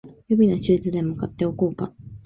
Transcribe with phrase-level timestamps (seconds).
[0.29, 1.93] 予備のシューズでも買っておこうか